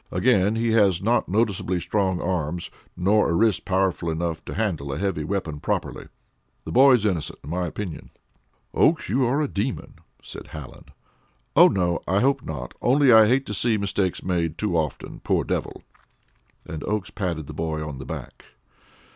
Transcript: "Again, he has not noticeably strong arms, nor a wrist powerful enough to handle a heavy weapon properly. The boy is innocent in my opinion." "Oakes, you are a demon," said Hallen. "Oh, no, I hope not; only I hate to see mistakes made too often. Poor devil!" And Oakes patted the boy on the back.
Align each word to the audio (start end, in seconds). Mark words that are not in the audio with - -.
"Again, 0.09 0.55
he 0.55 0.71
has 0.71 0.99
not 0.99 1.29
noticeably 1.29 1.79
strong 1.79 2.19
arms, 2.19 2.71
nor 2.97 3.29
a 3.29 3.33
wrist 3.33 3.65
powerful 3.65 4.09
enough 4.09 4.43
to 4.45 4.55
handle 4.55 4.91
a 4.91 4.97
heavy 4.97 5.23
weapon 5.23 5.59
properly. 5.59 6.07
The 6.65 6.71
boy 6.71 6.93
is 6.93 7.05
innocent 7.05 7.37
in 7.43 7.51
my 7.51 7.67
opinion." 7.67 8.09
"Oakes, 8.73 9.09
you 9.09 9.27
are 9.27 9.39
a 9.41 9.47
demon," 9.47 9.97
said 10.23 10.47
Hallen. 10.47 10.85
"Oh, 11.55 11.67
no, 11.67 11.99
I 12.07 12.19
hope 12.19 12.41
not; 12.41 12.73
only 12.81 13.11
I 13.13 13.27
hate 13.27 13.45
to 13.45 13.53
see 13.53 13.77
mistakes 13.77 14.23
made 14.23 14.57
too 14.57 14.75
often. 14.75 15.19
Poor 15.19 15.43
devil!" 15.43 15.83
And 16.65 16.83
Oakes 16.85 17.11
patted 17.11 17.45
the 17.45 17.53
boy 17.53 17.87
on 17.87 17.99
the 17.99 18.05
back. 18.07 18.45